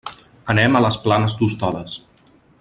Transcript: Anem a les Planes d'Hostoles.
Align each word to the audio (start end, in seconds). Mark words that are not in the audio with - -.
Anem 0.53 0.77
a 0.77 0.81
les 0.85 0.97
Planes 1.03 1.37
d'Hostoles. 1.43 2.01